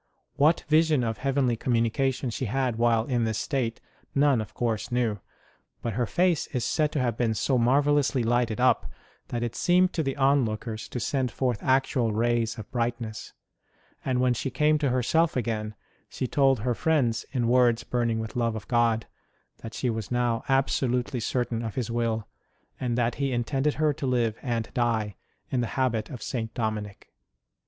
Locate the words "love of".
18.35-18.67